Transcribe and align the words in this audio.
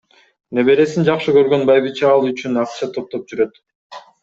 Небересин 0.59 1.05
жакшы 1.09 1.35
көргөн 1.35 1.67
байбиче 1.71 2.09
ал 2.15 2.27
үчүн 2.31 2.59
акча 2.65 2.91
топтоп 2.97 3.29
жүрөт. 3.35 3.63